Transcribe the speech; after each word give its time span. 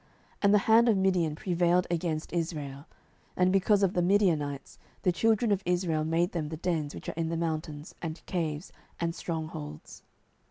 07:006:002 0.01 0.09
And 0.41 0.53
the 0.55 0.57
hand 0.57 0.89
of 0.89 0.97
Midian 0.97 1.35
prevailed 1.35 1.85
against 1.91 2.33
Israel: 2.33 2.87
and 3.37 3.51
because 3.53 3.83
of 3.83 3.93
the 3.93 4.01
Midianites 4.01 4.79
the 5.03 5.11
children 5.11 5.51
of 5.51 5.61
Israel 5.63 6.03
made 6.03 6.31
them 6.31 6.49
the 6.49 6.57
dens 6.57 6.95
which 6.95 7.07
are 7.07 7.13
in 7.15 7.29
the 7.29 7.37
mountains, 7.37 7.93
and 8.01 8.25
caves, 8.25 8.73
and 8.99 9.13
strong 9.13 9.49
holds. 9.49 10.01